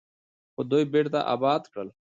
[0.53, 1.89] خو دوی بیرته اباد کړل.